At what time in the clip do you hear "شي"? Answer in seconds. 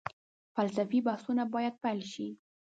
2.13-2.27